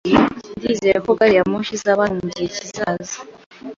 [0.63, 3.15] Ndizera ko gari ya moshi izaba hano mugihe kizaza